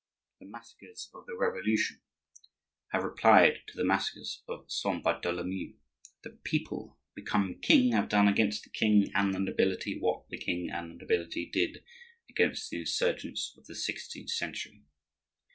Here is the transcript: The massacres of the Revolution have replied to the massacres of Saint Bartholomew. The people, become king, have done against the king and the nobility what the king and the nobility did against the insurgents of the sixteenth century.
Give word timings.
The 0.39 0.47
massacres 0.47 1.11
of 1.13 1.27
the 1.27 1.37
Revolution 1.37 2.01
have 2.87 3.03
replied 3.03 3.59
to 3.67 3.77
the 3.77 3.85
massacres 3.85 4.41
of 4.49 4.65
Saint 4.71 5.03
Bartholomew. 5.03 5.75
The 6.23 6.31
people, 6.43 6.97
become 7.15 7.59
king, 7.61 7.91
have 7.91 8.09
done 8.09 8.27
against 8.27 8.63
the 8.63 8.71
king 8.71 9.11
and 9.13 9.31
the 9.31 9.39
nobility 9.39 9.99
what 9.99 10.27
the 10.29 10.39
king 10.39 10.71
and 10.71 10.89
the 10.89 10.95
nobility 11.03 11.45
did 11.47 11.83
against 12.27 12.71
the 12.71 12.79
insurgents 12.79 13.53
of 13.55 13.67
the 13.67 13.75
sixteenth 13.75 14.31
century. 14.31 14.81